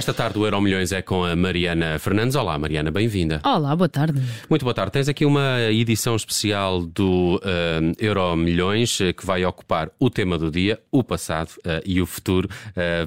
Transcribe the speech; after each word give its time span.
Esta 0.00 0.14
tarde 0.14 0.38
o 0.38 0.46
Euro 0.46 0.62
Milhões 0.62 0.92
é 0.92 1.02
com 1.02 1.26
a 1.26 1.36
Mariana 1.36 1.98
Fernandes. 1.98 2.34
Olá, 2.34 2.58
Mariana, 2.58 2.90
bem-vinda. 2.90 3.38
Olá, 3.44 3.76
boa 3.76 3.86
tarde. 3.86 4.18
Muito 4.48 4.64
boa 4.64 4.72
tarde. 4.72 4.92
Tens 4.92 5.10
aqui 5.10 5.26
uma 5.26 5.60
edição 5.70 6.16
especial 6.16 6.80
do 6.80 7.34
uh, 7.36 7.92
Euro 7.98 8.34
Milhões 8.34 8.98
uh, 9.00 9.12
que 9.12 9.26
vai 9.26 9.44
ocupar 9.44 9.90
o 10.00 10.08
tema 10.08 10.38
do 10.38 10.50
dia, 10.50 10.80
o 10.90 11.04
passado 11.04 11.50
uh, 11.66 11.82
e 11.84 12.00
o 12.00 12.06
futuro. 12.06 12.48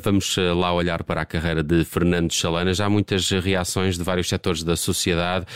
vamos 0.04 0.36
lá 0.38 0.72
olhar 0.72 1.04
para 1.04 1.22
a 1.22 1.26
carreira 1.26 1.64
de 1.64 1.84
Fernando 1.84 2.32
Chalana. 2.32 2.76
Já 2.76 2.86
há 2.86 2.90
muitas 2.92 3.28
reações 3.28 3.98
de 3.98 4.04
vários 4.04 4.30
setores 4.30 4.62
da 4.62 4.76
sociedade 4.76 5.48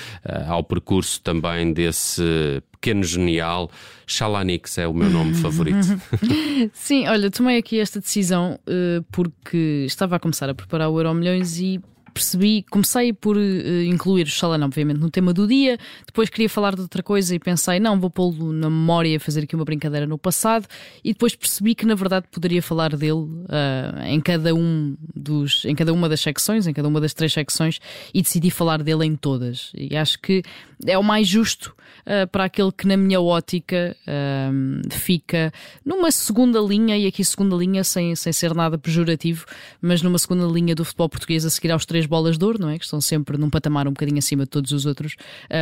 ao 0.47 0.63
percurso 0.63 1.21
também 1.21 1.71
desse 1.71 2.63
pequeno 2.79 3.03
genial. 3.03 3.69
Chalanix 4.05 4.77
é 4.77 4.87
o 4.87 4.93
meu 4.93 5.09
nome 5.09 5.33
favorito. 5.35 5.99
Sim, 6.73 7.07
olha, 7.07 7.29
tomei 7.29 7.57
aqui 7.57 7.79
esta 7.79 7.99
decisão 7.99 8.59
uh, 8.67 9.03
porque 9.11 9.83
estava 9.85 10.15
a 10.15 10.19
começar 10.19 10.49
a 10.49 10.55
preparar 10.55 10.89
o 10.89 10.97
Euro 10.97 11.13
Milhões 11.13 11.59
e 11.59 11.81
percebi, 12.17 12.65
comecei 12.69 13.13
por 13.13 13.37
uh, 13.37 13.83
incluir 13.83 14.23
o 14.23 14.29
Shalana, 14.29 14.65
obviamente, 14.65 14.99
no 14.99 15.09
tema 15.09 15.31
do 15.31 15.47
dia, 15.47 15.77
depois 16.05 16.29
queria 16.29 16.49
falar 16.49 16.73
de 16.75 16.81
outra 16.81 17.03
coisa 17.03 17.35
e 17.35 17.39
pensei, 17.39 17.79
não, 17.79 17.99
vou 17.99 18.09
pô-lo 18.09 18.51
na 18.51 18.69
memória, 18.69 19.19
fazer 19.19 19.43
aqui 19.43 19.55
uma 19.55 19.63
brincadeira 19.63 20.07
no 20.07 20.17
passado, 20.17 20.67
e 21.03 21.13
depois 21.13 21.35
percebi 21.35 21.75
que 21.75 21.85
na 21.85 21.93
verdade 21.93 22.25
poderia 22.31 22.61
falar 22.61 22.95
dele 22.95 23.11
uh, 23.11 24.03
em 24.07 24.19
cada 24.19 24.53
um 24.55 24.97
dos, 25.15 25.63
em 25.65 25.75
cada 25.75 25.93
uma 25.93 26.09
das 26.09 26.19
secções, 26.21 26.65
em 26.65 26.73
cada 26.73 26.87
uma 26.87 26.99
das 26.99 27.13
três 27.13 27.31
secções, 27.31 27.79
e 28.11 28.21
decidi 28.21 28.49
falar 28.49 28.81
dele 28.81 29.05
em 29.05 29.15
todas. 29.15 29.71
E 29.75 29.95
acho 29.95 30.19
que 30.19 30.41
é 30.85 30.97
o 30.97 31.03
mais 31.03 31.27
justo 31.27 31.75
uh, 32.01 32.27
para 32.31 32.45
aquele 32.45 32.71
que, 32.71 32.87
na 32.87 32.97
minha 32.97 33.21
ótica, 33.21 33.95
fica 34.89 35.51
numa 35.85 36.09
segunda 36.09 36.59
linha, 36.59 36.97
e 36.97 37.05
aqui 37.05 37.23
segunda 37.23 37.55
linha 37.55 37.83
sem, 37.83 38.15
sem 38.15 38.33
ser 38.33 38.55
nada 38.55 38.77
pejorativo, 38.77 39.45
mas 39.81 40.01
numa 40.01 40.17
segunda 40.17 40.45
linha 40.45 40.73
do 40.73 40.83
futebol 40.83 41.09
português 41.09 41.45
a 41.45 41.49
seguir 41.49 41.71
aos 41.71 41.85
três 41.85 42.06
bolas 42.07 42.37
de 42.37 42.45
ouro, 42.45 42.59
não 42.59 42.69
é? 42.69 42.77
Que 42.77 42.85
estão 42.85 43.01
sempre 43.01 43.37
num 43.37 43.49
patamar 43.49 43.87
um 43.87 43.91
bocadinho 43.91 44.17
acima 44.17 44.43
de 44.43 44.49
todos 44.49 44.71
os 44.71 44.85
outros, 44.85 45.15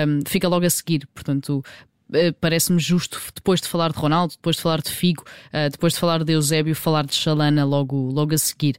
um, 0.07 0.19
fica 0.25 0.47
logo 0.47 0.65
a 0.65 0.69
seguir. 0.69 1.07
Portanto, 1.13 1.63
eh, 2.13 2.31
parece-me 2.39 2.79
justo, 2.79 3.19
depois 3.33 3.59
de 3.59 3.67
falar 3.67 3.91
de 3.91 3.97
Ronaldo, 3.97 4.33
depois 4.33 4.55
de 4.55 4.61
falar 4.61 4.81
de 4.81 4.91
Figo, 4.91 5.23
uh, 5.23 5.69
depois 5.71 5.93
de 5.93 5.99
falar 5.99 6.23
de 6.23 6.33
Eusébio, 6.33 6.75
falar 6.75 7.05
de 7.05 7.15
Chalana 7.15 7.65
logo, 7.65 8.11
logo 8.11 8.33
a 8.33 8.37
seguir. 8.37 8.75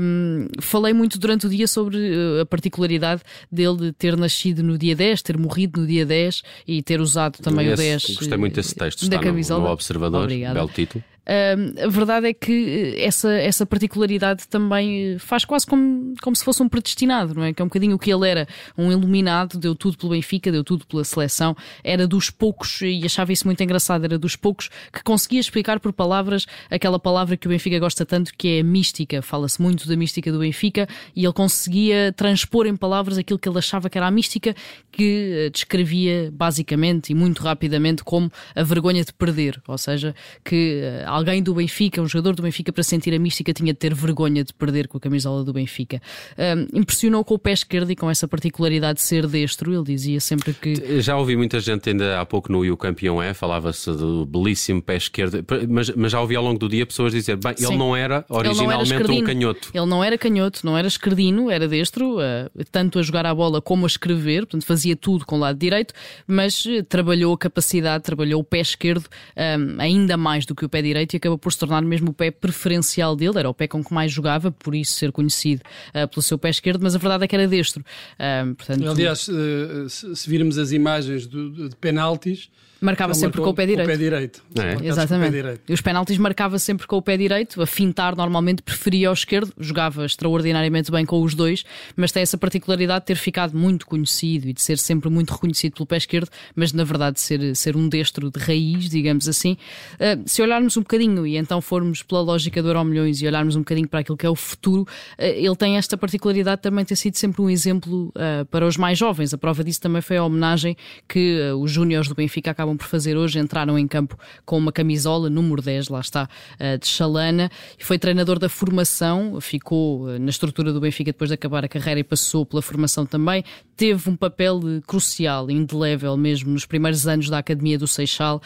Um, 0.00 0.48
falei 0.60 0.94
muito 0.94 1.18
durante 1.18 1.46
o 1.46 1.50
dia 1.50 1.68
sobre 1.68 1.96
uh, 1.96 2.40
a 2.40 2.46
particularidade 2.46 3.22
dele 3.52 3.76
de 3.76 3.92
ter 3.92 4.16
nascido 4.16 4.62
no 4.62 4.78
dia 4.78 4.96
10, 4.96 5.22
ter 5.22 5.36
morrido 5.36 5.82
no 5.82 5.86
dia 5.86 6.06
10 6.06 6.42
e 6.66 6.82
ter 6.82 7.00
usado 7.00 7.38
também 7.42 7.66
Esse, 7.66 7.74
o 7.74 7.76
10. 7.76 8.02
Gostei 8.16 8.38
muito 8.38 8.54
desse 8.54 8.74
texto, 8.74 9.02
está 9.02 9.20
da. 9.20 9.32
No, 9.32 9.60
no 9.60 9.66
Observador, 9.66 10.22
Obrigada. 10.22 10.54
belo 10.54 10.68
título. 10.68 11.04
A 11.26 11.88
verdade 11.88 12.28
é 12.28 12.32
que 12.32 12.94
eh, 12.96 13.04
essa, 13.04 13.32
essa 13.32 13.66
particularidade 13.66 14.46
também 14.46 15.14
eh, 15.14 15.18
faz 15.18 15.44
quase 15.44 15.66
como, 15.66 16.14
como 16.22 16.36
se 16.36 16.44
fosse 16.44 16.62
um 16.62 16.68
predestinado, 16.68 17.34
não 17.34 17.42
é? 17.42 17.52
Que 17.52 17.60
é 17.60 17.64
um 17.64 17.68
bocadinho 17.68 17.96
o 17.96 17.98
que 17.98 18.12
ele 18.12 18.28
era, 18.28 18.46
um 18.78 18.92
iluminado, 18.92 19.58
deu 19.58 19.74
tudo 19.74 19.98
pelo 19.98 20.12
Benfica, 20.12 20.52
deu 20.52 20.62
tudo 20.62 20.86
pela 20.86 21.02
seleção, 21.02 21.56
era 21.82 22.06
dos 22.06 22.30
poucos, 22.30 22.80
e 22.80 23.04
achava 23.04 23.32
isso 23.32 23.44
muito 23.44 23.60
engraçado, 23.60 24.04
era 24.04 24.16
dos 24.16 24.36
poucos 24.36 24.70
que 24.92 25.02
conseguia 25.02 25.40
explicar 25.40 25.80
por 25.80 25.92
palavras 25.92 26.46
aquela 26.70 26.98
palavra 26.98 27.36
que 27.36 27.48
o 27.48 27.50
Benfica 27.50 27.78
gosta 27.80 28.06
tanto, 28.06 28.32
que 28.36 28.58
é 28.58 28.62
mística. 28.62 29.20
Fala-se 29.20 29.60
muito 29.60 29.88
da 29.88 29.96
mística 29.96 30.30
do 30.30 30.38
Benfica 30.38 30.88
e 31.14 31.24
ele 31.24 31.32
conseguia 31.32 32.12
transpor 32.12 32.66
em 32.66 32.76
palavras 32.76 33.18
aquilo 33.18 33.38
que 33.38 33.48
ele 33.48 33.58
achava 33.58 33.90
que 33.90 33.98
era 33.98 34.06
a 34.06 34.10
mística, 34.12 34.54
que 34.92 35.50
descrevia 35.52 36.30
basicamente 36.32 37.10
e 37.10 37.14
muito 37.14 37.42
rapidamente 37.42 38.04
como 38.04 38.30
a 38.54 38.62
vergonha 38.62 39.04
de 39.04 39.12
perder, 39.12 39.60
ou 39.66 39.76
seja, 39.76 40.14
que 40.44 40.82
alguém 41.16 41.42
do 41.42 41.54
Benfica, 41.54 42.00
um 42.00 42.06
jogador 42.06 42.34
do 42.34 42.42
Benfica, 42.42 42.72
para 42.72 42.82
sentir 42.82 43.14
a 43.14 43.18
mística, 43.18 43.52
tinha 43.52 43.72
de 43.72 43.78
ter 43.78 43.94
vergonha 43.94 44.44
de 44.44 44.52
perder 44.52 44.86
com 44.86 44.98
a 44.98 45.00
camisola 45.00 45.42
do 45.42 45.52
Benfica. 45.52 46.00
Um, 46.38 46.80
impressionou 46.80 47.24
com 47.24 47.34
o 47.34 47.38
pé 47.38 47.52
esquerdo 47.52 47.90
e 47.90 47.96
com 47.96 48.10
essa 48.10 48.28
particularidade 48.28 48.98
de 48.98 49.02
ser 49.02 49.26
destro. 49.26 49.72
Ele 49.72 49.84
dizia 49.84 50.20
sempre 50.20 50.52
que. 50.52 51.00
Já 51.00 51.16
ouvi 51.16 51.36
muita 51.36 51.58
gente, 51.60 51.90
ainda 51.90 52.20
há 52.20 52.26
pouco 52.26 52.52
no 52.52 52.64
E 52.64 52.70
o 52.70 52.76
Campeão 52.76 53.22
é, 53.22 53.32
falava-se 53.32 53.90
do 53.92 54.26
belíssimo 54.26 54.82
pé 54.82 54.96
esquerdo, 54.96 55.44
mas, 55.68 55.90
mas 55.90 56.12
já 56.12 56.20
ouvi 56.20 56.36
ao 56.36 56.44
longo 56.44 56.58
do 56.58 56.68
dia 56.68 56.84
pessoas 56.84 57.12
dizer: 57.12 57.36
bem, 57.36 57.56
Sim. 57.56 57.66
ele 57.66 57.76
não 57.76 57.96
era 57.96 58.24
originalmente 58.28 58.90
não 58.90 58.96
era 58.96 59.12
um 59.12 59.24
canhoto. 59.24 59.70
Ele 59.72 59.86
não 59.86 60.04
era 60.04 60.18
canhoto, 60.18 60.60
não 60.64 60.76
era 60.76 60.86
esquerdino, 60.86 61.50
era 61.50 61.66
destro, 61.66 62.18
uh, 62.18 62.64
tanto 62.70 62.98
a 62.98 63.02
jogar 63.02 63.26
a 63.26 63.34
bola 63.34 63.62
como 63.62 63.84
a 63.84 63.88
escrever, 63.88 64.40
portanto 64.40 64.66
fazia 64.66 64.94
tudo 64.96 65.24
com 65.24 65.36
o 65.36 65.38
lado 65.38 65.58
direito, 65.58 65.94
mas 66.26 66.64
uh, 66.66 66.82
trabalhou 66.84 67.32
a 67.32 67.38
capacidade, 67.38 68.04
trabalhou 68.04 68.40
o 68.40 68.44
pé 68.44 68.60
esquerdo 68.60 69.06
um, 69.36 69.80
ainda 69.80 70.16
mais 70.16 70.44
do 70.44 70.54
que 70.54 70.64
o 70.64 70.68
pé 70.68 70.82
direito 70.82 71.05
e 71.14 71.16
acabou 71.16 71.38
por 71.38 71.52
se 71.52 71.58
tornar 71.58 71.82
mesmo 71.82 72.10
o 72.10 72.12
pé 72.12 72.30
preferencial 72.30 73.16
dele, 73.16 73.38
era 73.38 73.48
o 73.48 73.54
pé 73.54 73.68
com 73.68 73.84
que 73.84 73.92
mais 73.92 74.12
jogava, 74.12 74.50
por 74.50 74.74
isso 74.74 74.94
ser 74.94 75.12
conhecido 75.12 75.62
uh, 75.90 76.08
pelo 76.08 76.22
seu 76.22 76.38
pé 76.38 76.50
esquerdo, 76.50 76.80
mas 76.82 76.94
a 76.94 76.98
verdade 76.98 77.24
é 77.24 77.28
que 77.28 77.34
era 77.34 77.46
destro. 77.46 77.84
Uh, 78.14 78.54
portanto... 78.54 78.88
Aliás, 78.88 79.28
uh, 79.28 79.88
se 79.88 80.28
virmos 80.28 80.58
as 80.58 80.72
imagens 80.72 81.26
do, 81.26 81.68
de 81.68 81.76
penaltis, 81.76 82.50
Marcava 82.80 83.14
sempre 83.14 83.40
com 83.40 83.48
o 83.48 83.54
pé 83.54 83.64
direito. 83.64 83.86
Com 83.86 83.94
o 83.94 83.96
pé 83.96 84.02
direito. 84.02 84.42
É. 84.56 84.86
Exatamente. 84.86 85.32
Direito. 85.32 85.62
E 85.68 85.72
os 85.72 85.80
penaltis 85.80 86.18
marcava 86.18 86.58
sempre 86.58 86.86
com 86.86 86.96
o 86.96 87.02
pé 87.02 87.16
direito, 87.16 87.60
a 87.62 87.66
fintar 87.66 88.14
normalmente 88.14 88.62
preferia 88.62 89.08
ao 89.08 89.14
esquerdo, 89.14 89.52
jogava 89.58 90.04
extraordinariamente 90.04 90.90
bem 90.90 91.06
com 91.06 91.22
os 91.22 91.34
dois, 91.34 91.64
mas 91.96 92.12
tem 92.12 92.22
essa 92.22 92.36
particularidade 92.36 93.00
de 93.00 93.06
ter 93.06 93.16
ficado 93.16 93.56
muito 93.56 93.86
conhecido 93.86 94.48
e 94.48 94.52
de 94.52 94.60
ser 94.60 94.78
sempre 94.78 95.08
muito 95.08 95.32
reconhecido 95.32 95.72
pelo 95.74 95.86
pé 95.86 95.96
esquerdo, 95.96 96.28
mas 96.54 96.72
na 96.72 96.84
verdade 96.84 97.18
ser, 97.18 97.56
ser 97.56 97.76
um 97.76 97.88
destro 97.88 98.30
de 98.30 98.38
raiz, 98.38 98.90
digamos 98.90 99.26
assim. 99.26 99.56
Uh, 99.94 100.22
se 100.26 100.42
olharmos 100.42 100.76
um 100.76 100.80
bocadinho 100.80 100.95
e 101.00 101.36
então 101.36 101.60
formos 101.60 102.02
pela 102.02 102.20
lógica 102.20 102.62
do 102.62 102.68
Euro 102.68 102.84
Milhões 102.84 103.20
e 103.20 103.26
olharmos 103.26 103.56
um 103.56 103.60
bocadinho 103.60 103.88
para 103.88 104.00
aquilo 104.00 104.16
que 104.16 104.26
é 104.26 104.30
o 104.30 104.36
futuro, 104.36 104.82
uh, 104.82 105.22
ele 105.22 105.56
tem 105.56 105.76
esta 105.76 105.96
particularidade 105.96 106.62
também 106.62 106.84
ter 106.84 106.96
sido 106.96 107.16
sempre 107.16 107.42
um 107.42 107.50
exemplo 107.50 108.08
uh, 108.08 108.44
para 108.46 108.66
os 108.66 108.76
mais 108.76 108.98
jovens. 108.98 109.32
A 109.34 109.38
prova 109.38 109.62
disso 109.64 109.80
também 109.80 110.02
foi 110.02 110.16
a 110.16 110.24
homenagem 110.24 110.76
que 111.08 111.40
os 111.58 111.70
júniores 111.70 112.08
do 112.08 112.14
Benfica 112.14 112.50
acabam 112.50 112.76
por 112.76 112.86
fazer 112.86 113.16
hoje. 113.16 113.38
Entraram 113.38 113.78
em 113.78 113.86
campo 113.86 114.16
com 114.44 114.56
uma 114.58 114.72
camisola, 114.72 115.28
número 115.30 115.62
10, 115.62 115.88
lá 115.88 116.00
está, 116.00 116.28
eh, 116.58 116.78
de 116.78 116.86
Chalana. 116.86 117.50
Foi 117.78 117.98
treinador 117.98 118.38
da 118.38 118.48
formação, 118.48 119.40
ficou 119.40 120.10
eh, 120.10 120.18
na 120.18 120.30
estrutura 120.30 120.72
do 120.72 120.80
Benfica 120.80 121.12
depois 121.12 121.28
de 121.28 121.34
acabar 121.34 121.64
a 121.64 121.68
carreira 121.68 122.00
e 122.00 122.04
passou 122.04 122.44
pela 122.44 122.62
formação 122.62 123.06
também. 123.06 123.44
Teve 123.76 124.08
um 124.08 124.16
papel 124.16 124.60
eh, 124.64 124.80
crucial, 124.86 125.50
indelével 125.50 126.16
mesmo, 126.16 126.52
nos 126.52 126.66
primeiros 126.66 127.06
anos 127.06 127.28
da 127.28 127.38
Academia 127.38 127.78
do 127.78 127.86
Seixal. 127.86 128.40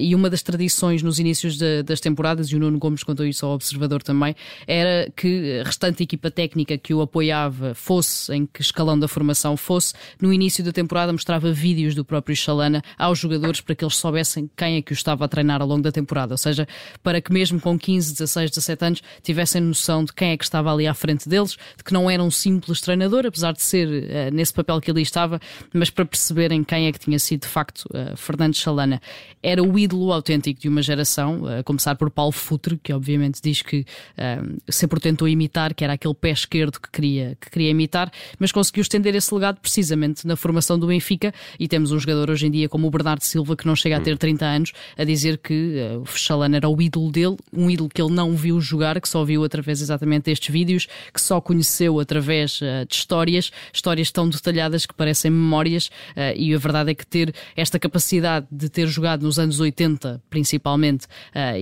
E 0.00 0.14
uma 0.14 0.30
das 0.30 0.42
tradições 0.42 1.02
nos 1.02 1.18
inícios 1.18 1.58
das 1.94 2.00
temporadas, 2.00 2.48
e 2.48 2.56
o 2.56 2.58
Nuno 2.58 2.78
Gomes 2.78 3.02
contou 3.02 3.24
isso 3.24 3.46
ao 3.46 3.52
Observador 3.52 4.02
também, 4.02 4.34
era 4.66 5.10
que 5.16 5.60
a 5.60 5.64
restante 5.64 6.02
equipa 6.02 6.30
técnica 6.30 6.76
que 6.76 6.92
o 6.92 7.00
apoiava 7.00 7.74
fosse, 7.74 8.34
em 8.34 8.46
que 8.46 8.60
escalão 8.60 8.98
da 8.98 9.06
formação 9.06 9.56
fosse, 9.56 9.94
no 10.20 10.32
início 10.32 10.64
da 10.64 10.72
temporada 10.72 11.12
mostrava 11.12 11.52
vídeos 11.52 11.94
do 11.94 12.04
próprio 12.04 12.36
Chalana 12.36 12.82
aos 12.98 13.18
jogadores 13.18 13.60
para 13.60 13.74
que 13.74 13.84
eles 13.84 13.96
soubessem 13.96 14.50
quem 14.56 14.76
é 14.76 14.82
que 14.82 14.92
o 14.92 14.94
estava 14.94 15.24
a 15.24 15.28
treinar 15.28 15.62
ao 15.62 15.68
longo 15.68 15.82
da 15.82 15.92
temporada. 15.92 16.34
Ou 16.34 16.38
seja, 16.38 16.66
para 17.02 17.20
que 17.20 17.32
mesmo 17.32 17.60
com 17.60 17.78
15, 17.78 18.12
16, 18.12 18.50
17 18.50 18.84
anos 18.84 19.02
tivessem 19.22 19.60
noção 19.60 20.04
de 20.04 20.12
quem 20.12 20.30
é 20.30 20.36
que 20.36 20.44
estava 20.44 20.72
ali 20.72 20.86
à 20.86 20.94
frente 20.94 21.28
deles, 21.28 21.56
de 21.76 21.84
que 21.84 21.92
não 21.92 22.10
era 22.10 22.22
um 22.22 22.30
simples 22.30 22.80
treinador, 22.80 23.26
apesar 23.26 23.52
de 23.52 23.62
ser 23.62 23.86
uh, 23.86 24.34
nesse 24.34 24.52
papel 24.52 24.80
que 24.80 24.90
ali 24.90 25.02
estava, 25.02 25.40
mas 25.72 25.90
para 25.90 26.04
perceberem 26.04 26.64
quem 26.64 26.86
é 26.86 26.92
que 26.92 26.98
tinha 26.98 27.18
sido 27.18 27.42
de 27.42 27.48
facto 27.48 27.86
uh, 27.86 28.16
Fernando 28.16 28.54
Chalana. 28.54 29.00
Era 29.42 29.62
o 29.62 29.78
ídolo 29.78 30.12
autêntico 30.12 30.60
de 30.60 30.68
uma 30.68 30.82
geração, 30.82 31.42
a 31.46 31.62
começar 31.74 31.96
por 31.96 32.08
Paulo 32.08 32.30
Futre, 32.30 32.78
que 32.80 32.92
obviamente 32.92 33.40
diz 33.42 33.60
que 33.60 33.80
uh, 34.16 34.62
sempre 34.68 34.98
o 34.98 35.00
tentou 35.00 35.26
imitar, 35.26 35.74
que 35.74 35.82
era 35.82 35.94
aquele 35.94 36.14
pé 36.14 36.30
esquerdo 36.30 36.80
que 36.80 36.88
queria, 36.90 37.36
que 37.40 37.50
queria 37.50 37.70
imitar, 37.70 38.12
mas 38.38 38.52
conseguiu 38.52 38.82
estender 38.82 39.14
esse 39.14 39.34
legado 39.34 39.60
precisamente 39.60 40.24
na 40.26 40.36
formação 40.36 40.78
do 40.78 40.86
Benfica 40.86 41.34
e 41.58 41.66
temos 41.66 41.90
um 41.90 41.98
jogador 41.98 42.30
hoje 42.30 42.46
em 42.46 42.50
dia 42.50 42.68
como 42.68 42.86
o 42.86 42.90
Bernardo 42.90 43.22
Silva 43.22 43.56
que 43.56 43.66
não 43.66 43.74
chega 43.74 43.96
a 43.96 44.00
ter 44.00 44.16
30 44.16 44.44
anos, 44.46 44.72
a 44.96 45.04
dizer 45.04 45.38
que 45.38 45.76
uh, 45.96 46.02
o 46.02 46.06
Chalana 46.06 46.56
era 46.56 46.68
o 46.68 46.80
ídolo 46.80 47.10
dele, 47.10 47.36
um 47.52 47.68
ídolo 47.68 47.88
que 47.88 48.00
ele 48.00 48.12
não 48.12 48.36
viu 48.36 48.60
jogar, 48.60 49.00
que 49.00 49.08
só 49.08 49.24
viu 49.24 49.42
através 49.42 49.80
exatamente 49.80 50.24
destes 50.26 50.52
vídeos, 50.52 50.86
que 51.12 51.20
só 51.20 51.40
conheceu 51.40 51.98
através 51.98 52.60
uh, 52.60 52.86
de 52.88 52.94
histórias, 52.94 53.50
histórias 53.72 54.12
tão 54.12 54.28
detalhadas 54.28 54.86
que 54.86 54.94
parecem 54.94 55.30
memórias, 55.30 55.88
uh, 56.16 56.36
e 56.36 56.54
a 56.54 56.58
verdade 56.58 56.92
é 56.92 56.94
que 56.94 57.06
ter 57.06 57.34
esta 57.56 57.80
capacidade 57.80 58.46
de 58.50 58.68
ter 58.68 58.86
jogado 58.86 59.22
nos 59.22 59.38
anos 59.40 59.58
80, 59.58 60.22
principalmente, 60.30 61.06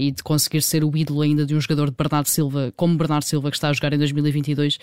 e 0.08 0.10
de 0.10 0.22
conseguir 0.22 0.62
ser 0.62 0.84
o 0.84 0.96
ídolo 0.96 1.22
ainda 1.22 1.44
de 1.44 1.54
um 1.54 1.60
jogador 1.60 1.90
de 1.90 1.96
Bernardo 1.96 2.28
Silva, 2.28 2.72
como 2.76 2.96
Bernardo 2.96 3.24
Silva, 3.24 3.50
que 3.50 3.56
está 3.56 3.68
a 3.68 3.72
jogar 3.72 3.92
em 3.92 3.98
2022, 3.98 4.78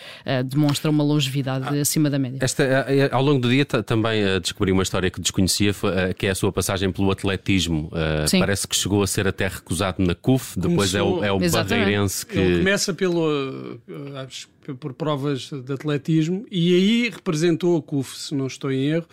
demonstra 0.45 0.89
uma 0.89 1.03
longevidade 1.03 1.77
ah, 1.77 1.81
acima 1.81 2.09
da 2.09 2.19
média. 2.19 2.39
Esta, 2.41 2.85
ao 3.11 3.23
longo 3.23 3.39
do 3.39 3.49
dia 3.49 3.65
também 3.65 4.23
descobri 4.41 4.71
uma 4.71 4.83
história 4.83 5.09
que 5.09 5.19
desconhecia, 5.19 5.73
que 6.17 6.27
é 6.27 6.29
a 6.29 6.35
sua 6.35 6.51
passagem 6.51 6.91
pelo 6.91 7.11
atletismo. 7.11 7.87
Uh, 7.87 8.39
parece 8.39 8.67
que 8.67 8.75
chegou 8.75 9.03
a 9.03 9.07
ser 9.07 9.27
até 9.27 9.47
recusado 9.47 10.03
na 10.03 10.15
CUF, 10.15 10.59
depois 10.59 10.91
Começou, 10.91 11.23
é 11.23 11.31
o, 11.31 11.43
é 11.43 11.47
o 11.47 11.51
Barreirense 11.51 12.25
que. 12.25 12.37
Ele 12.37 12.57
começa 12.59 12.93
pelo, 12.93 13.29
uh, 13.29 14.75
por 14.79 14.93
provas 14.93 15.49
de 15.49 15.73
atletismo 15.73 16.45
e 16.51 16.73
aí 16.73 17.09
representou 17.09 17.77
a 17.77 17.81
CUF, 17.81 18.17
se 18.17 18.35
não 18.35 18.47
estou 18.47 18.71
em 18.71 18.89
erro, 18.89 19.05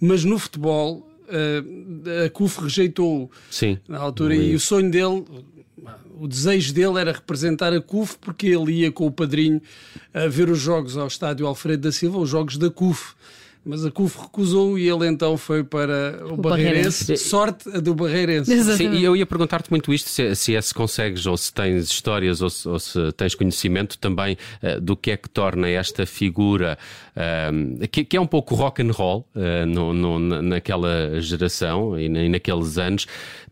mas 0.00 0.24
no 0.24 0.38
futebol 0.38 1.06
a 2.26 2.30
CUF 2.30 2.62
rejeitou 2.62 3.30
Sim. 3.50 3.78
na 3.88 3.98
altura 3.98 4.34
e 4.34 4.54
o 4.54 4.60
sonho 4.60 4.90
dele 4.90 5.24
o 6.20 6.26
desejo 6.26 6.74
dele 6.74 6.98
era 6.98 7.12
representar 7.12 7.72
a 7.72 7.80
CUF 7.80 8.18
porque 8.18 8.48
ele 8.48 8.72
ia 8.72 8.90
com 8.90 9.06
o 9.06 9.10
padrinho 9.10 9.62
a 10.12 10.26
ver 10.26 10.48
os 10.48 10.58
jogos 10.58 10.96
ao 10.96 11.06
estádio 11.06 11.46
Alfredo 11.46 11.82
da 11.82 11.92
Silva, 11.92 12.18
os 12.18 12.28
jogos 12.28 12.56
da 12.56 12.70
CUF 12.70 13.14
mas 13.64 13.84
a 13.84 13.90
CUF 13.90 14.18
recusou 14.20 14.78
e 14.78 14.88
ele 14.88 15.06
então 15.06 15.36
foi 15.36 15.62
para 15.62 16.24
o, 16.24 16.34
o 16.34 16.36
Barreirense. 16.36 17.04
Barreirense. 17.04 17.16
Sorte 17.16 17.68
a 17.68 17.80
do 17.80 17.94
Barreirense. 17.94 18.76
Sim, 18.76 18.92
e 18.92 19.04
eu 19.04 19.16
ia 19.16 19.26
perguntar-te 19.26 19.70
muito 19.70 19.92
isto: 19.92 20.08
se, 20.08 20.34
se 20.34 20.54
é 20.54 20.60
se 20.60 20.72
consegues 20.72 21.26
ou 21.26 21.36
se 21.36 21.52
tens 21.52 21.90
histórias 21.90 22.40
ou 22.40 22.50
se, 22.50 22.68
ou 22.68 22.78
se 22.78 23.12
tens 23.12 23.34
conhecimento 23.34 23.98
também 23.98 24.36
uh, 24.62 24.80
do 24.80 24.96
que 24.96 25.10
é 25.10 25.16
que 25.16 25.28
torna 25.28 25.68
esta 25.68 26.06
figura, 26.06 26.78
uh, 27.16 27.88
que, 27.88 28.04
que, 28.04 28.16
é 28.16 28.20
um 28.20 28.26
pouco 28.26 28.54
rock 28.54 28.82
and 28.82 28.92
roll 28.92 29.26
uh, 29.34 29.66
no, 29.66 29.92
no, 29.92 30.18
naquela 30.42 31.20
geração 31.20 31.98
e, 31.98 32.08
na, 32.08 32.22
e 32.22 32.28
naqueles 32.28 32.78
anos, 32.78 33.06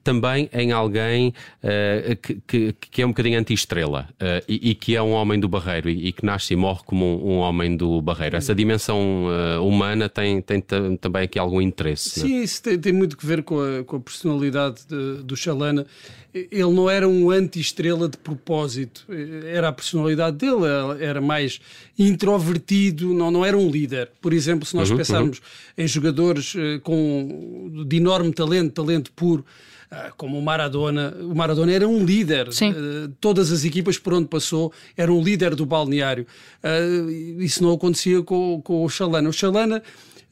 também 0.06 0.48
em 0.52 0.70
alguém 0.70 1.34
uh, 1.64 2.16
que, 2.22 2.40
que, 2.46 2.72
que, 2.92 3.02
é 3.02 3.04
um 3.04 3.08
bocadinho 3.08 3.40
anti-estrela 3.40 4.08
uh, 4.12 4.44
e, 4.48 4.70
e, 4.70 4.74
que 4.76 4.94
é 4.94 5.02
um 5.02 5.10
homem 5.10 5.40
do 5.40 5.48
Barreiro 5.48 5.90
e, 5.90 6.06
e 6.06 6.12
que 6.12 6.24
nasce 6.24 6.54
e 6.54 6.56
morre 6.56 6.82
como 6.86 7.04
um, 7.04 7.32
um 7.32 7.38
homem 7.38 7.76
do 7.76 8.00
Barreiro. 8.00 8.36
Essa 8.36 8.54
dimensão 8.54 9.26
uh, 9.26 9.60
humana 9.96 10.08
tem, 10.08 10.40
tem 10.40 10.60
também 11.00 11.22
aqui 11.22 11.38
algum 11.38 11.60
interesse. 11.60 12.20
É? 12.20 12.22
Sim, 12.22 12.42
isso 12.42 12.62
tem, 12.62 12.78
tem, 12.78 12.92
muito 12.92 13.16
que 13.16 13.26
ver 13.26 13.42
com 13.42 13.58
a, 13.60 13.82
com 13.84 13.96
a 13.96 14.00
personalidade 14.00 14.82
de, 14.86 15.22
do 15.22 15.36
Chalana. 15.36 15.86
Ele 16.34 16.70
não 16.70 16.88
era 16.90 17.08
um 17.08 17.30
anti-estrela 17.30 18.10
de 18.10 18.18
propósito, 18.18 19.06
era 19.46 19.68
a 19.68 19.72
personalidade 19.72 20.36
dele, 20.36 20.66
era 21.00 21.18
mais 21.18 21.58
introvertido, 21.98 23.14
não, 23.14 23.30
não 23.30 23.44
era 23.44 23.56
um 23.56 23.70
líder. 23.70 24.10
Por 24.20 24.34
exemplo, 24.34 24.66
se 24.66 24.76
nós 24.76 24.90
uhum, 24.90 24.98
pensarmos 24.98 25.38
uhum. 25.38 25.84
em 25.84 25.88
jogadores 25.88 26.54
com, 26.82 27.84
de 27.88 27.96
enorme 27.96 28.32
talento, 28.32 28.72
talento 28.72 29.12
puro, 29.12 29.46
como 30.16 30.38
o 30.38 30.42
Maradona. 30.42 31.14
O 31.20 31.34
Maradona 31.34 31.72
era 31.72 31.86
um 31.86 32.04
líder. 32.04 32.48
Ah, 32.48 33.10
todas 33.20 33.52
as 33.52 33.64
equipas 33.64 33.98
por 33.98 34.14
onde 34.14 34.28
passou 34.28 34.72
era 34.96 35.12
um 35.12 35.22
líder 35.22 35.54
do 35.54 35.66
balneário. 35.66 36.26
Ah, 36.62 36.78
isso 37.38 37.62
não 37.62 37.72
acontecia 37.72 38.22
com, 38.22 38.60
com 38.62 38.84
o 38.84 38.88
Chalana. 38.88 39.28
O 39.28 39.32
Chalana 39.32 39.82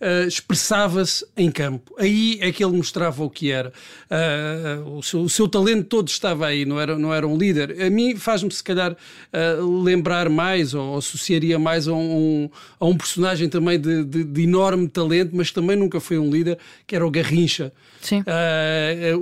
Uh, 0.04 0.28
expressava-se 0.28 1.24
em 1.34 1.50
campo. 1.50 1.94
Aí 1.98 2.36
é 2.42 2.52
que 2.52 2.62
ele 2.62 2.76
mostrava 2.76 3.24
o 3.24 3.30
que 3.30 3.50
era. 3.50 3.72
Uh, 4.10 4.98
o, 4.98 5.02
seu, 5.02 5.22
o, 5.22 5.30
seu, 5.30 5.48
talento 5.48 5.84
todo 5.84 6.08
estava 6.08 6.46
aí, 6.46 6.66
não 6.66 6.78
era, 6.78 6.98
não 6.98 7.14
era 7.14 7.26
um 7.26 7.38
líder. 7.38 7.80
A 7.80 7.88
mim 7.88 8.14
faz-me, 8.14 8.50
se 8.50 8.62
calhar, 8.62 8.92
uh, 8.92 9.82
lembrar 9.82 10.28
mais 10.28 10.74
ou 10.74 10.98
associaria 10.98 11.58
mais 11.58 11.88
a 11.88 11.94
um, 11.94 12.50
a 12.78 12.84
um 12.84 12.94
personagem 12.98 13.48
também 13.48 13.80
de, 13.80 14.04
de, 14.04 14.24
de, 14.24 14.42
enorme 14.42 14.88
talento, 14.88 15.34
mas 15.34 15.50
também 15.50 15.74
nunca 15.74 15.98
foi 16.00 16.18
um 16.18 16.30
líder, 16.30 16.58
que 16.86 16.94
era 16.94 17.06
o 17.06 17.10
Garrincha. 17.10 17.72
Sim. 18.02 18.22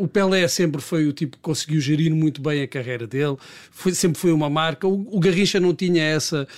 o 0.00 0.08
Pelé 0.08 0.48
sempre 0.48 0.80
foi 0.80 1.06
o 1.06 1.12
tipo 1.12 1.36
que 1.36 1.42
conseguiu 1.44 1.80
gerir 1.80 2.12
muito 2.12 2.42
bem 2.42 2.62
a 2.62 2.66
carreira 2.66 3.06
dele, 3.06 3.36
foi, 3.70 3.94
sempre 3.94 4.20
foi 4.20 4.32
uma 4.32 4.50
marca. 4.50 4.88
O, 4.88 5.06
o 5.16 5.20
Garrincha 5.20 5.60
não 5.60 5.72
tinha 5.72 6.02
essa, 6.02 6.48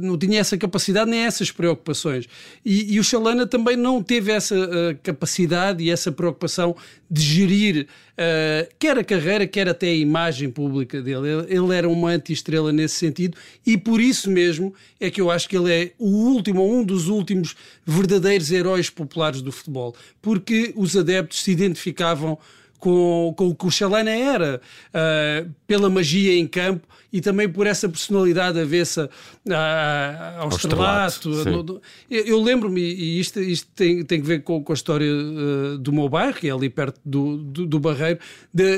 não 0.00 0.16
tinha 0.16 0.40
essa 0.40 0.56
capacidade 0.56 1.10
nem 1.10 1.20
essas 1.20 1.50
preocupações. 1.50 2.26
E, 2.64 2.94
e 2.94 2.98
o 2.98 3.04
Chalana 3.18 3.46
também 3.46 3.76
não 3.76 4.02
teve 4.02 4.30
essa 4.30 4.54
uh, 4.54 4.98
capacidade 5.02 5.82
e 5.82 5.90
essa 5.90 6.12
preocupação 6.12 6.76
de 7.10 7.20
gerir 7.20 7.86
uh, 8.12 8.74
quer 8.78 8.96
a 8.96 9.02
carreira, 9.02 9.46
quer 9.46 9.68
até 9.68 9.88
a 9.88 9.94
imagem 9.94 10.50
pública 10.50 11.02
dele. 11.02 11.28
Ele, 11.28 11.54
ele 11.56 11.74
era 11.74 11.88
uma 11.88 12.10
anti-estrela 12.10 12.72
nesse 12.72 12.94
sentido 12.94 13.36
e 13.66 13.76
por 13.76 14.00
isso 14.00 14.30
mesmo 14.30 14.72
é 15.00 15.10
que 15.10 15.20
eu 15.20 15.30
acho 15.30 15.48
que 15.48 15.56
ele 15.56 15.72
é 15.72 15.92
o 15.98 16.08
último, 16.08 16.64
um 16.64 16.84
dos 16.84 17.08
últimos 17.08 17.56
verdadeiros 17.84 18.52
heróis 18.52 18.88
populares 18.88 19.42
do 19.42 19.50
futebol, 19.50 19.94
porque 20.22 20.72
os 20.76 20.96
adeptos 20.96 21.42
se 21.42 21.50
identificavam 21.50 22.38
com, 22.78 23.34
com 23.36 23.48
o 23.48 23.54
que 23.54 23.66
o 23.66 23.70
Chalana 23.70 24.10
era, 24.10 24.60
uh, 24.88 25.50
pela 25.66 25.90
magia 25.90 26.38
em 26.38 26.46
campo 26.46 26.86
e 27.12 27.20
também 27.20 27.48
por 27.48 27.66
essa 27.66 27.88
personalidade 27.88 28.60
avessa 28.60 29.08
uh, 29.46 30.40
ao, 30.42 30.48
estrelato. 30.48 31.80
Eu, 32.10 32.24
eu 32.24 32.42
lembro-me, 32.42 32.80
e 32.80 33.18
isto, 33.18 33.40
isto 33.40 33.66
tem, 33.74 34.04
tem 34.04 34.20
que 34.20 34.26
ver 34.26 34.42
com, 34.42 34.62
com 34.62 34.72
a 34.72 34.74
história 34.74 35.10
uh, 35.10 35.78
do 35.78 35.92
meu 35.92 36.08
bairro, 36.08 36.34
que 36.34 36.48
é 36.48 36.52
ali 36.52 36.68
perto 36.68 37.00
do, 37.04 37.38
do, 37.38 37.66
do 37.66 37.80
Barreiro. 37.80 38.18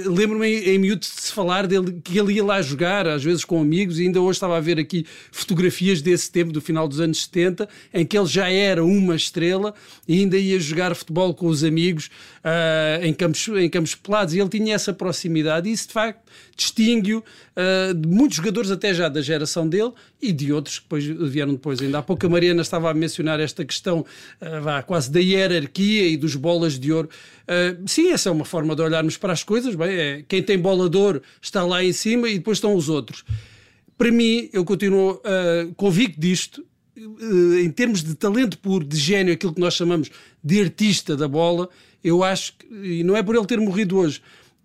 Lembro-me 0.07 0.47
em, 0.47 0.75
em 0.75 0.79
miúdo 0.79 1.01
de 1.01 1.07
se 1.07 1.33
falar 1.33 1.67
dele, 1.67 2.01
que 2.05 2.19
ele 2.19 2.35
ia 2.35 2.45
lá 2.45 2.63
jogar, 2.63 3.07
às 3.07 3.25
vezes 3.25 3.45
com 3.45 3.61
amigos, 3.61 3.99
e 3.99 4.05
ainda 4.05 4.21
hoje 4.21 4.37
estava 4.37 4.57
a 4.57 4.61
ver 4.61 4.79
aqui 4.79 5.05
fotografias 5.33 6.01
desse 6.01 6.31
tempo, 6.31 6.53
do 6.53 6.61
final 6.61 6.87
dos 6.87 7.01
anos 7.01 7.25
70, 7.25 7.69
em 7.93 8.07
que 8.07 8.17
ele 8.17 8.27
já 8.27 8.49
era 8.49 8.85
uma 8.85 9.17
estrela 9.17 9.75
e 10.07 10.21
ainda 10.21 10.39
ia 10.39 10.59
jogar 10.61 10.95
futebol 10.95 11.35
com 11.35 11.47
os 11.47 11.65
amigos 11.65 12.11
uh, 12.45 13.05
em, 13.05 13.13
campos, 13.13 13.49
em 13.49 13.69
campos 13.69 13.90
pelados. 13.95 14.35
E 14.35 14.39
ele 14.39 14.49
tinha 14.49 14.75
essa 14.75 14.93
proximidade, 14.93 15.69
e 15.69 15.73
isso 15.73 15.89
de 15.89 15.95
facto 15.95 16.21
distingue-o 16.57 17.19
uh, 17.21 17.95
de 17.95 18.09
muitos 18.09 18.37
jogadores, 18.37 18.71
até 18.71 18.93
já 18.93 19.09
da 19.09 19.23
geração 19.23 19.69
dele 19.69 19.93
e 20.21 20.33
de 20.33 20.53
outros 20.53 20.79
que 20.79 20.85
depois 20.85 21.05
vieram 21.05 21.53
depois. 21.53 21.81
Ainda 21.81 21.99
há 21.99 22.03
pouco 22.03 22.27
a 22.27 22.29
Mariana 22.29 22.63
estava 22.63 22.91
a 22.91 22.95
mencionar 22.95 23.41
esta 23.41 23.65
questão 23.65 24.01
uh, 24.01 24.61
vá, 24.63 24.83
quase 24.83 25.11
da 25.11 25.21
hierarquia 25.21 26.09
e 26.09 26.17
dos 26.17 26.37
bolas 26.37 26.79
de 26.79 26.93
ouro. 26.93 27.09
Uh, 27.45 27.89
sim, 27.89 28.11
essa 28.11 28.29
é 28.29 28.33
uma 28.33 28.45
forma 28.45 28.77
de 28.77 28.83
olharmos 28.83 29.17
para 29.17 29.33
as 29.33 29.43
coisas. 29.43 29.75
Bem, 29.75 29.97
é, 29.97 30.25
quem 30.29 30.43
tem 30.43 30.59
bola 30.59 30.89
de 30.89 30.97
ouro 30.97 31.23
está 31.41 31.65
lá 31.65 31.83
em 31.83 31.93
cima 31.93 32.29
e 32.29 32.35
depois 32.35 32.59
estão 32.59 32.75
os 32.75 32.89
outros. 32.89 33.25
Para 33.97 34.11
mim, 34.11 34.49
eu 34.53 34.65
continuo 34.65 35.21
convicto 35.77 36.19
disto, 36.19 36.65
em 37.63 37.71
termos 37.71 38.03
de 38.03 38.15
talento 38.15 38.59
puro, 38.59 38.83
de 38.83 38.97
gênio, 38.97 39.35
aquilo 39.35 39.53
que 39.53 39.61
nós 39.61 39.75
chamamos 39.75 40.11
de 40.43 40.61
artista 40.61 41.17
da 41.17 41.29
bola, 41.29 41.69
eu 42.03 42.25
acho 42.25 42.55
que, 42.57 42.67
e 42.75 43.05
não 43.05 43.17
é 43.17 43.23
por 43.23 43.35
ele 43.35 43.47
ter 43.47 43.61
morrido 43.61 43.99
hoje, 43.99 44.23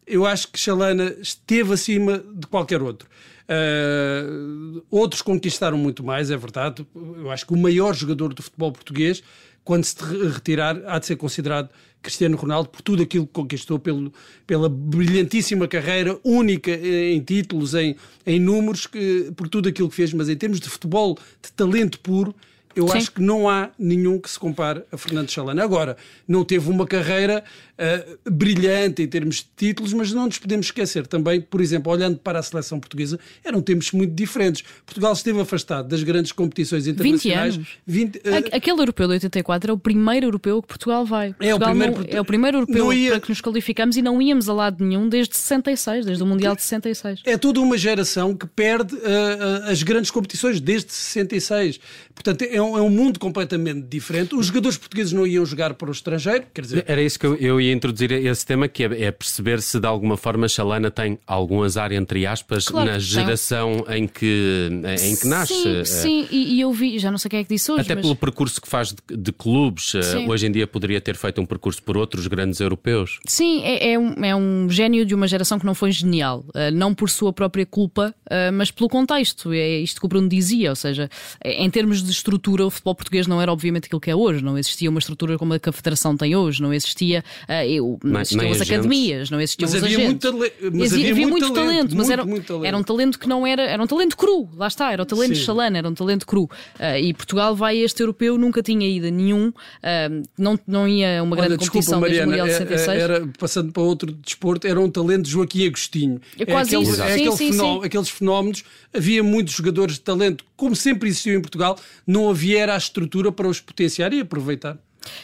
eu 0.07 0.25
acho 0.25 0.47
que 0.51 0.59
Chalana 0.59 1.15
esteve 1.21 1.73
acima 1.73 2.23
de 2.33 2.47
qualquer 2.47 2.81
outro. 2.81 3.09
Uh, 3.47 4.83
outros 4.89 5.21
conquistaram 5.21 5.77
muito 5.77 6.03
mais, 6.03 6.31
é 6.31 6.37
verdade. 6.37 6.85
Eu 6.95 7.29
acho 7.31 7.45
que 7.45 7.53
o 7.53 7.57
maior 7.57 7.93
jogador 7.93 8.33
do 8.33 8.41
futebol 8.41 8.71
português, 8.71 9.23
quando 9.63 9.83
se 9.83 9.95
retirar, 10.31 10.81
há 10.85 10.99
de 10.99 11.05
ser 11.05 11.15
considerado 11.15 11.69
Cristiano 12.01 12.37
Ronaldo 12.37 12.69
por 12.69 12.81
tudo 12.81 13.01
aquilo 13.01 13.25
que 13.25 13.33
conquistou, 13.33 13.79
pelo, 13.79 14.13
pela 14.45 14.69
brilhantíssima 14.69 15.67
carreira 15.67 16.19
única 16.23 16.71
em 16.71 17.19
títulos, 17.19 17.73
em, 17.73 17.95
em 18.25 18.39
números, 18.39 18.85
que, 18.85 19.31
por 19.35 19.49
tudo 19.49 19.69
aquilo 19.69 19.89
que 19.89 19.95
fez. 19.95 20.13
Mas 20.13 20.29
em 20.29 20.35
termos 20.35 20.59
de 20.59 20.69
futebol, 20.69 21.17
de 21.41 21.51
talento 21.51 21.99
puro, 21.99 22.35
eu 22.75 22.87
Sim. 22.87 22.97
acho 22.97 23.11
que 23.11 23.21
não 23.21 23.49
há 23.49 23.69
nenhum 23.79 24.19
que 24.19 24.29
se 24.29 24.37
compare 24.37 24.83
a 24.91 24.97
Fernando 24.97 25.29
Chalana. 25.29 25.63
Agora, 25.63 25.95
não 26.27 26.43
teve 26.43 26.69
uma 26.69 26.85
carreira 26.85 27.43
uh, 27.75 28.31
brilhante 28.31 29.01
em 29.01 29.07
termos 29.07 29.37
de 29.37 29.47
títulos, 29.55 29.93
mas 29.93 30.11
não 30.11 30.25
nos 30.25 30.37
podemos 30.37 30.67
esquecer 30.67 31.07
também, 31.07 31.39
por 31.39 31.61
exemplo, 31.61 31.91
olhando 31.91 32.17
para 32.17 32.39
a 32.39 32.43
seleção 32.43 32.79
portuguesa, 32.79 33.19
eram 33.43 33.61
tempos 33.61 33.91
muito 33.91 34.13
diferentes. 34.13 34.63
Portugal 34.85 35.13
esteve 35.13 35.39
afastado 35.39 35.87
das 35.87 36.03
grandes 36.03 36.31
competições 36.31 36.87
internacionais. 36.87 37.55
20 37.55 37.57
anos. 37.57 37.67
20, 37.87 38.15
uh, 38.17 38.55
Aquele 38.55 38.81
europeu 38.81 39.07
de 39.07 39.13
84 39.13 39.71
é 39.71 39.73
o 39.73 39.77
primeiro 39.77 40.25
europeu 40.25 40.61
que 40.61 40.67
Portugal 40.67 41.05
vai. 41.05 41.29
É 41.39 41.51
Portugal 41.51 41.55
o 41.55 41.61
primeiro, 41.61 41.97
não, 41.97 42.05
é 42.09 42.21
o 42.21 42.25
primeiro 42.25 42.57
europeu 42.57 42.93
ia... 42.93 43.11
para 43.11 43.19
que 43.21 43.29
nos 43.29 43.41
qualificamos 43.41 43.95
e 43.95 44.01
não 44.01 44.21
íamos 44.21 44.49
a 44.49 44.53
lado 44.53 44.83
nenhum 44.83 45.07
desde 45.07 45.35
66, 45.35 46.05
desde 46.05 46.23
o 46.23 46.25
Mundial 46.25 46.55
de 46.55 46.61
66. 46.61 47.21
É 47.25 47.37
toda 47.37 47.59
uma 47.59 47.77
geração 47.77 48.35
que 48.35 48.45
perde 48.47 48.95
uh, 48.95 49.69
as 49.69 49.83
grandes 49.83 50.11
competições 50.11 50.59
desde 50.59 50.91
66. 50.91 51.79
Portanto, 52.13 52.43
é 52.43 52.61
um, 52.65 52.77
é 52.77 52.81
um 52.81 52.89
mundo 52.89 53.19
completamente 53.19 53.81
diferente. 53.87 54.35
Os 54.35 54.47
jogadores 54.47 54.77
portugueses 54.77 55.13
não 55.13 55.25
iam 55.25 55.45
jogar 55.45 55.73
para 55.73 55.89
o 55.89 55.91
estrangeiro, 55.91 56.45
quer 56.53 56.61
dizer... 56.61 56.85
Era 56.87 57.01
isso 57.01 57.19
que 57.19 57.25
eu, 57.25 57.35
eu 57.35 57.61
ia 57.61 57.71
introduzir 57.73 58.11
esse 58.11 58.45
tema, 58.45 58.67
que 58.67 58.83
é, 58.83 59.03
é, 59.03 59.11
perceber 59.11 59.61
se 59.61 59.79
de 59.79 59.87
alguma 59.87 60.17
forma 60.17 60.47
Chalana 60.47 60.91
tem 60.91 61.17
algum 61.25 61.63
azar, 61.63 61.91
entre 61.91 62.25
aspas, 62.25 62.67
claro 62.67 62.91
na 62.91 62.99
geração 62.99 63.85
em 63.89 64.07
que, 64.07 64.69
em 65.01 65.15
que 65.15 65.27
nasce. 65.27 65.53
Sim, 65.53 65.81
uh, 65.81 65.85
sim, 65.85 66.27
e, 66.31 66.55
e, 66.55 66.61
eu 66.61 66.71
vi, 66.71 66.99
já 66.99 67.11
não 67.11 67.17
sei 67.17 67.29
quem 67.29 67.39
é 67.39 67.43
que 67.43 67.53
disse 67.53 67.71
hoje. 67.71 67.81
Até 67.81 67.95
mas... 67.95 68.03
pelo 68.03 68.15
percurso 68.15 68.61
que 68.61 68.67
faz 68.67 68.93
de, 68.93 69.17
de 69.17 69.31
clubes, 69.31 69.93
uh, 69.93 69.99
hoje 70.27 70.47
em 70.47 70.51
dia 70.51 70.67
poderia 70.67 70.99
ter 70.99 71.15
feito 71.15 71.41
um 71.41 71.45
percurso 71.45 71.81
por 71.83 71.97
outros 71.97 72.27
grandes 72.27 72.59
europeus. 72.59 73.19
Sim, 73.27 73.61
é, 73.63 73.93
é, 73.93 73.99
um, 73.99 74.13
é 74.23 74.35
um 74.35 74.69
gênio 74.69 75.05
de 75.05 75.13
uma 75.13 75.27
geração 75.27 75.59
que 75.59 75.65
não 75.65 75.75
foi 75.75 75.91
genial, 75.91 76.45
uh, 76.49 76.71
não 76.73 76.93
por 76.93 77.09
sua 77.09 77.31
própria 77.33 77.65
culpa, 77.65 78.13
mas 78.53 78.71
pelo 78.71 78.89
contexto. 78.89 79.53
É 79.53 79.79
isto 79.79 79.99
que 79.99 80.05
o 80.05 80.09
Bruno 80.09 80.27
dizia, 80.27 80.69
ou 80.69 80.75
seja, 80.75 81.09
em 81.43 81.69
termos 81.69 82.01
de 82.03 82.11
estrutura, 82.11 82.54
o 82.61 82.69
futebol 82.69 82.95
português 82.95 83.27
não 83.27 83.41
era 83.41 83.51
obviamente 83.51 83.85
aquilo 83.85 84.01
que 84.01 84.09
é 84.09 84.15
hoje, 84.15 84.43
não 84.43 84.57
existia 84.57 84.89
uma 84.89 84.99
estrutura 84.99 85.37
como 85.37 85.53
a 85.53 85.59
que 85.59 85.69
a 85.69 85.71
Federação 85.71 86.15
tem 86.15 86.35
hoje, 86.35 86.61
não 86.61 86.73
existia. 86.73 87.23
eu, 87.67 87.99
não 88.03 88.21
existiam 88.21 88.51
as 88.51 88.61
academias, 88.61 89.29
não 89.29 89.39
existiam 89.39 89.69
mas 89.69 89.75
os 89.75 89.83
havia 89.83 89.97
agentes. 89.97 90.31
Muito 90.31 90.55
mas 90.73 90.93
havia, 90.93 91.11
havia, 91.11 91.27
muito, 91.27 91.39
muito 91.39 91.53
talento, 91.53 91.75
talento, 91.75 91.95
mas 91.95 92.07
muito, 92.07 92.11
era, 92.11 92.25
muito 92.25 92.47
talento. 92.47 92.65
era 92.65 92.77
um 92.77 92.83
talento 92.83 93.19
que 93.19 93.27
não 93.27 93.47
era, 93.47 93.61
era 93.63 93.81
um 93.81 93.87
talento 93.87 94.17
cru, 94.17 94.49
lá 94.55 94.67
está, 94.67 94.91
era 94.91 95.01
o 95.01 95.05
talento 95.05 95.35
Sim. 95.35 95.43
chalana, 95.43 95.77
era 95.77 95.89
um 95.89 95.93
talento 95.93 96.25
cru. 96.25 96.43
Uh, 96.43 96.97
e 97.01 97.13
Portugal 97.13 97.55
vai 97.55 97.81
a 97.81 97.85
este 97.85 98.01
europeu, 98.01 98.37
nunca 98.37 98.61
tinha 98.61 98.87
ido 98.87 99.07
a 99.07 99.11
nenhum, 99.11 99.49
uh, 99.49 100.23
não, 100.37 100.59
não 100.67 100.87
ia 100.87 101.19
a 101.19 101.23
uma 101.23 101.35
grande 101.35 101.53
Olha, 101.53 101.59
competição 101.59 101.99
desculpa, 101.99 102.01
Mariana, 102.01 102.31
desde 102.31 102.63
o 102.63 102.65
Mundial 102.65 102.67
de 102.67 102.75
66. 102.75 102.87
É, 102.87 102.99
é, 102.99 103.03
era, 103.03 103.27
passando 103.39 103.71
para 103.71 103.83
outro 103.83 104.11
desporto, 104.11 104.67
era 104.67 104.79
um 104.79 104.89
talento 104.89 105.23
de 105.23 105.31
Joaquim 105.31 105.67
Agostinho. 105.67 106.21
É 106.37 106.45
quase 106.45 106.75
aqueles, 106.75 106.93
isso. 106.93 107.01
É 107.01 107.13
aquele 107.13 107.31
sim, 107.31 107.51
fenó, 107.51 107.79
sim. 107.79 107.85
Aqueles 107.85 108.09
fenómenos, 108.09 108.63
havia 108.93 109.23
muitos 109.23 109.53
jogadores 109.53 109.95
de 109.95 110.01
talento, 110.01 110.43
como 110.55 110.75
sempre 110.75 111.09
existiu 111.09 111.37
em 111.37 111.41
Portugal, 111.41 111.77
não 112.05 112.29
havia 112.29 112.44
era 112.53 112.75
a 112.75 112.77
estrutura 112.77 113.31
para 113.31 113.47
os 113.47 113.61
potenciar 113.61 114.11
e 114.11 114.19
aproveitar. 114.19 114.77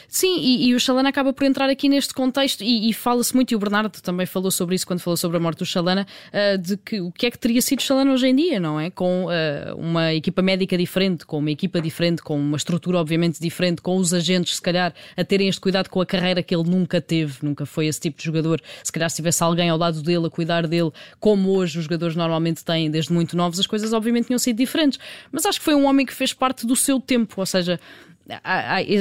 Sim, 0.08 0.38
e, 0.38 0.68
e, 0.68 0.74
o 0.74 0.80
Chalana 0.80 1.08
acaba 1.08 1.32
por 1.32 1.44
entrar 1.44 1.68
aqui 1.68 1.88
neste 1.88 2.14
contexto 2.14 2.62
e, 2.62 2.90
e 2.90 2.92
fala-se 2.92 3.34
muito, 3.34 3.52
e 3.52 3.56
o 3.56 3.58
Bernardo 3.58 4.00
também 4.00 4.26
falou 4.26 4.50
sobre 4.50 4.74
isso 4.74 4.86
quando 4.86 5.00
falou 5.00 5.16
sobre 5.16 5.36
a 5.36 5.40
morte 5.40 5.58
do 5.58 5.66
Chalana, 5.66 6.06
uh, 6.28 6.58
de 6.58 6.76
que 6.76 7.00
o 7.00 7.10
que 7.10 7.26
é 7.26 7.30
que 7.30 7.38
teria 7.38 7.62
sido 7.62 7.82
Chalana 7.82 8.12
hoje 8.12 8.26
em 8.26 8.34
dia, 8.34 8.60
não 8.60 8.78
é? 8.78 8.90
Com 8.90 9.26
uh, 9.26 9.76
uma 9.76 10.12
equipa 10.14 10.42
médica 10.42 10.76
diferente, 10.76 11.24
com 11.26 11.38
uma 11.38 11.50
equipa 11.50 11.80
diferente, 11.80 12.22
com 12.22 12.38
uma 12.38 12.56
estrutura 12.56 12.98
obviamente 12.98 13.40
diferente, 13.40 13.80
com 13.80 13.96
os 13.96 14.12
agentes, 14.12 14.56
se 14.56 14.62
calhar, 14.62 14.94
a 15.16 15.24
terem 15.24 15.48
este 15.48 15.60
cuidado 15.60 15.88
com 15.88 16.00
a 16.00 16.06
carreira 16.06 16.42
que 16.42 16.54
ele 16.54 16.68
nunca 16.68 17.00
teve, 17.00 17.38
nunca 17.42 17.66
foi 17.66 17.86
esse 17.86 18.00
tipo 18.00 18.18
de 18.18 18.24
jogador. 18.24 18.60
Se 18.82 18.92
calhar 18.92 19.08
se 19.10 19.16
tivesse 19.16 19.42
alguém 19.42 19.68
ao 19.68 19.78
lado 19.78 20.02
dele 20.02 20.26
a 20.26 20.30
cuidar 20.30 20.66
dele, 20.66 20.90
como 21.18 21.50
hoje 21.50 21.78
os 21.78 21.84
jogadores 21.84 22.16
normalmente 22.16 22.64
têm 22.64 22.90
desde 22.90 23.12
muito 23.12 23.36
novos, 23.36 23.58
as 23.58 23.66
coisas 23.66 23.92
obviamente 23.92 24.26
tinham 24.26 24.38
sido 24.38 24.56
diferentes. 24.56 24.98
Mas 25.30 25.46
acho 25.46 25.58
que 25.58 25.64
foi 25.64 25.74
um 25.74 25.86
homem 25.86 26.06
que 26.06 26.14
fez 26.14 26.32
parte 26.32 26.66
do 26.66 26.76
seu 26.76 27.00
tempo, 27.00 27.34
ou 27.38 27.46
seja, 27.46 27.78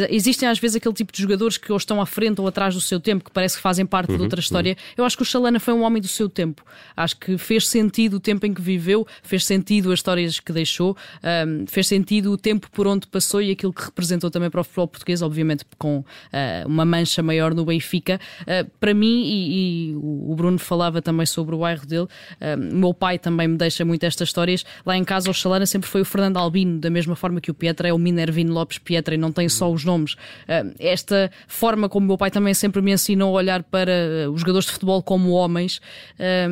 existem 0.10 0.48
às 0.48 0.60
vezes 0.60 0.78
aquele 0.78 0.94
tipo 0.94 1.12
de 1.12 1.22
jogadores 1.22 1.58
que 1.58 1.72
ou 1.72 1.78
estão 1.78 2.02
à 2.02 2.06
frente 2.06 2.42
ou 2.42 2.48
atrás 2.48 2.74
do 2.74 2.82
seu 2.82 3.00
tempo, 3.00 3.24
que 3.24 3.32
parece 3.32 3.56
que 3.56 3.62
fazem 3.62 3.86
parte 3.86 4.12
uhum, 4.12 4.18
de 4.18 4.24
outra 4.24 4.40
história. 4.40 4.72
Uhum. 4.72 4.94
Eu 4.98 5.06
acho 5.06 5.16
que 5.16 5.24
o 5.24 5.26
Chalana 5.26 5.60
foi 5.60 5.74
um 5.74 5.84
homem 5.84 6.02
do 6.02 6.08
seu 6.08 6.30
tempo. 6.30 6.64
Acho 6.96 7.18
que 7.18 7.38
fez 7.38 7.68
sentido 7.68 8.16
o 8.16 8.20
tempo 8.20 8.46
em 8.46 8.54
que 8.54 8.62
viveu, 8.62 9.06
fez 9.24 9.46
sentido 9.46 9.92
as 9.92 10.00
histórias 10.00 10.40
que 10.40 10.52
deixou, 10.52 10.96
um, 11.24 11.66
fez 11.68 11.88
sentido 11.88 12.32
o 12.32 12.38
tempo 12.38 12.70
por 12.72 12.88
onde 12.88 13.08
passou 13.08 13.42
e 13.42 13.52
aquilo 13.52 13.74
que 13.74 13.84
representou 13.84 14.30
também 14.30 14.50
para 14.50 14.62
o 14.62 14.64
futebol 14.64 14.88
português, 14.88 15.22
obviamente 15.22 15.66
com 15.78 16.00
uh, 16.00 16.06
uma 16.66 16.86
mancha 16.86 17.22
maior 17.22 17.54
no 17.54 17.66
Benfica. 17.66 18.20
Uh, 18.42 18.70
para 18.80 18.94
mim, 18.94 19.24
e, 19.24 19.92
e, 19.92 19.96
o 19.96 20.34
Bruno 20.36 20.60
falava 20.60 21.02
também 21.02 21.26
sobre 21.26 21.56
o 21.56 21.60
bairro 21.60 21.86
dele, 21.86 22.08
o 22.72 22.76
meu 22.76 22.94
pai 22.94 23.18
também 23.20 23.48
me 23.48 23.58
deixa 23.58 23.86
muito 23.86 24.04
estas 24.04 24.30
histórias. 24.30 24.66
Lá 24.86 24.98
em 24.98 25.04
casa, 25.04 25.30
o 25.30 25.34
Chalana 25.34 25.66
sempre 25.66 25.90
foi 25.90 26.02
o 26.02 26.06
Fernando 26.06 26.38
Albino, 26.38 26.80
da 26.80 26.90
mesma 26.90 27.16
forma 27.16 27.40
que 27.40 27.52
o 27.52 27.54
Pietra 27.54 27.88
é 27.88 27.94
o 27.94 27.98
Minervino 27.98 28.54
Lopes 28.54 28.78
Pietra 28.78 29.16
não 29.22 29.32
tem 29.32 29.48
só 29.48 29.72
os 29.72 29.86
nomes. 29.86 30.16
Ah, 30.48 30.66
esta 30.80 31.32
forma 31.48 31.88
como 31.88 32.06
o 32.06 32.08
meu 32.08 32.18
pai 32.18 32.32
também 32.32 32.54
sempre 32.54 32.82
me 32.82 32.92
ensinou 32.92 33.30
a 33.30 33.40
olhar 33.40 33.64
para 33.64 34.30
os 34.32 34.42
jogadores 34.42 34.66
de 34.66 34.74
futebol 34.74 35.02
como 35.02 35.32
homens, 35.32 35.80
ah, 36.20 36.48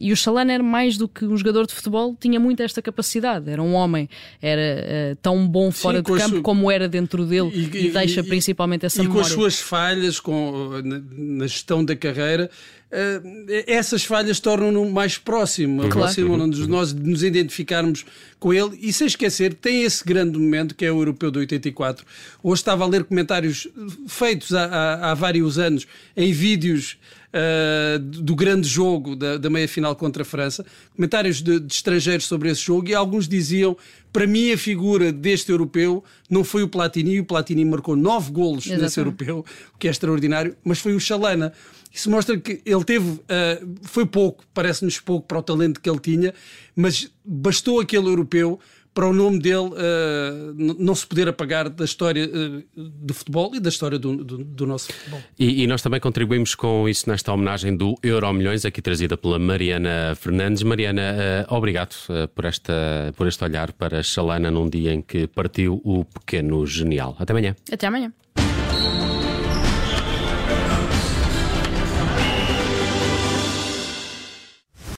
e 0.00 0.12
o 0.12 0.16
Chalana 0.16 0.52
era 0.52 0.62
mais 0.62 0.96
do 0.96 1.06
que 1.06 1.24
um 1.24 1.36
jogador 1.36 1.66
de 1.66 1.74
futebol, 1.74 2.16
tinha 2.18 2.40
muito 2.40 2.62
esta 2.62 2.80
capacidade. 2.82 3.50
Era 3.50 3.62
um 3.62 3.74
homem, 3.74 4.08
era 4.40 5.12
ah, 5.12 5.16
tão 5.22 5.46
bom 5.46 5.70
fora 5.70 5.98
Sim, 5.98 6.14
de 6.14 6.18
campo 6.18 6.42
como 6.42 6.70
era 6.70 6.88
dentro 6.88 7.24
dele 7.24 7.50
e, 7.52 7.60
e, 7.60 7.86
e 7.86 7.90
deixa 7.90 8.20
e, 8.20 8.24
principalmente 8.24 8.86
essa 8.86 9.02
e 9.02 9.06
memória. 9.06 9.20
E 9.20 9.22
com 9.22 9.26
as 9.26 9.32
suas 9.32 9.60
falhas 9.60 10.18
com, 10.18 10.80
na, 10.82 11.02
na 11.16 11.46
gestão 11.46 11.84
da 11.84 11.94
carreira, 11.94 12.50
essas 13.66 14.04
falhas 14.04 14.38
tornam-no 14.38 14.88
mais 14.90 15.18
próximo, 15.18 15.82
claro. 15.82 15.98
aproximam-nos 15.98 16.60
uhum. 16.60 16.68
nós 16.68 16.92
nos 16.92 17.22
identificarmos 17.22 18.06
com 18.38 18.54
ele 18.54 18.78
e 18.80 18.92
sem 18.92 19.08
esquecer, 19.08 19.54
tem 19.54 19.82
esse 19.82 20.04
grande 20.04 20.38
momento 20.38 20.74
que 20.74 20.84
é 20.84 20.92
o 20.92 21.00
Europeu 21.00 21.30
de 21.30 21.40
84. 21.40 22.06
Hoje 22.42 22.60
estava 22.60 22.84
a 22.84 22.86
ler 22.86 23.04
comentários 23.04 23.66
feitos 24.06 24.54
há, 24.54 24.66
há, 24.66 25.10
há 25.10 25.14
vários 25.14 25.58
anos 25.58 25.86
em 26.16 26.32
vídeos 26.32 26.96
uh, 27.32 27.98
do 27.98 28.34
grande 28.34 28.68
jogo 28.68 29.16
da, 29.16 29.36
da 29.36 29.50
meia-final 29.50 29.94
contra 29.96 30.22
a 30.22 30.26
França, 30.26 30.64
comentários 30.94 31.42
de, 31.42 31.60
de 31.60 31.72
estrangeiros 31.72 32.26
sobre 32.26 32.50
esse 32.50 32.62
jogo 32.62 32.88
e 32.88 32.94
alguns 32.94 33.28
diziam 33.28 33.76
para 34.12 34.26
mim 34.26 34.50
a 34.50 34.56
figura 34.56 35.12
deste 35.12 35.50
europeu 35.50 36.02
não 36.30 36.42
foi 36.42 36.62
o 36.62 36.68
Platini, 36.68 37.20
o 37.20 37.24
Platini 37.24 37.64
marcou 37.64 37.94
nove 37.94 38.32
golos 38.32 38.64
Exatamente. 38.64 38.82
nesse 38.82 39.00
europeu, 39.00 39.44
o 39.74 39.78
que 39.78 39.88
é 39.88 39.90
extraordinário, 39.90 40.56
mas 40.64 40.78
foi 40.78 40.94
o 40.94 41.00
Chalana. 41.00 41.52
Isso 41.92 42.10
mostra 42.10 42.38
que 42.38 42.60
ele 42.64 42.84
teve, 42.84 43.08
uh, 43.08 43.20
foi 43.82 44.06
pouco, 44.06 44.44
parece-nos 44.54 45.00
pouco 45.00 45.26
para 45.26 45.38
o 45.38 45.42
talento 45.42 45.80
que 45.80 45.88
ele 45.88 45.98
tinha, 45.98 46.34
mas 46.74 47.10
bastou 47.24 47.80
aquele 47.80 48.06
europeu 48.08 48.58
para 48.96 49.06
o 49.06 49.12
nome 49.12 49.38
dele 49.38 49.58
uh, 49.58 50.74
não 50.78 50.94
se 50.94 51.06
poder 51.06 51.28
apagar 51.28 51.68
da 51.68 51.84
história 51.84 52.24
uh, 52.24 52.64
do 52.74 53.12
futebol 53.12 53.54
e 53.54 53.60
da 53.60 53.68
história 53.68 53.98
do, 53.98 54.24
do, 54.24 54.38
do 54.38 54.66
nosso 54.66 54.90
futebol. 54.90 55.20
E, 55.38 55.62
e, 55.62 55.66
nós 55.66 55.82
também 55.82 56.00
contribuímos 56.00 56.54
com 56.54 56.88
isso 56.88 57.06
nesta 57.10 57.30
homenagem 57.30 57.76
do 57.76 57.94
Euro 58.02 58.32
Milhões, 58.32 58.64
aqui 58.64 58.80
trazida 58.80 59.14
pela 59.14 59.38
Mariana 59.38 60.14
Fernandes. 60.16 60.62
Mariana, 60.62 61.46
uh, 61.46 61.54
obrigado 61.54 61.94
por, 62.34 62.46
esta, 62.46 63.12
por 63.14 63.28
este 63.28 63.44
olhar 63.44 63.70
para 63.72 64.02
Xalana 64.02 64.50
num 64.50 64.66
dia 64.66 64.94
em 64.94 65.02
que 65.02 65.26
partiu 65.26 65.78
o 65.84 66.02
pequeno 66.02 66.66
genial. 66.66 67.14
Até 67.18 67.34
amanhã. 67.34 67.54
Até 67.70 67.86
amanhã. 67.86 68.10